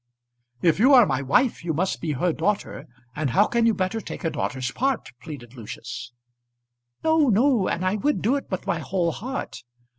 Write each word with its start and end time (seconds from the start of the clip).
"If 0.63 0.79
you 0.79 0.95
are 0.95 1.05
my 1.05 1.21
wife 1.21 1.63
you 1.63 1.75
must 1.75 2.01
be 2.01 2.13
her 2.13 2.33
daughter; 2.33 2.87
and 3.15 3.29
how 3.29 3.45
can 3.45 3.67
you 3.67 3.75
better 3.75 4.01
take 4.01 4.23
a 4.23 4.31
daughter's 4.31 4.71
part?" 4.71 5.09
pleaded 5.21 5.53
Lucius. 5.53 6.11
"No, 7.03 7.29
no; 7.29 7.67
and 7.67 7.85
I 7.85 7.97
would 7.97 8.23
do 8.23 8.35
it 8.35 8.49
with 8.49 8.65
my 8.65 8.79
whole 8.79 9.11
heart. 9.11 9.61